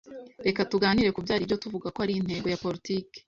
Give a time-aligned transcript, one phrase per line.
[0.45, 3.17] reka tuganire kubyo aribyo tuvuga ko ari intego ya Politiki